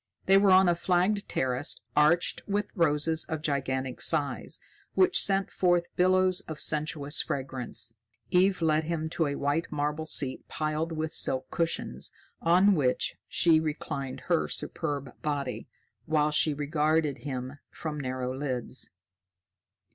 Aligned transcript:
They 0.25 0.39
were 0.39 0.49
on 0.49 0.67
a 0.67 0.73
flagged 0.73 1.29
terrace 1.29 1.79
arched 1.95 2.41
with 2.47 2.71
roses 2.75 3.23
of 3.25 3.43
gigantic 3.43 4.01
size, 4.01 4.59
which 4.95 5.21
sent 5.21 5.51
forth 5.51 5.95
billows 5.95 6.41
of 6.47 6.57
sensuous 6.59 7.21
fragrance. 7.21 7.93
Eve 8.31 8.63
led 8.63 8.85
him 8.85 9.11
to 9.11 9.27
a 9.27 9.35
white 9.35 9.71
marble 9.71 10.07
seat 10.07 10.47
piled 10.47 10.91
with 10.91 11.13
silk 11.13 11.51
cushions, 11.51 12.11
on 12.41 12.73
which 12.73 13.17
she 13.27 13.59
reclined 13.59 14.21
her 14.21 14.47
superb 14.47 15.21
body, 15.21 15.67
while 16.07 16.31
she 16.31 16.51
regarded 16.51 17.19
him 17.19 17.59
from 17.69 17.99
narrowed 17.99 18.37
lids. 18.39 18.89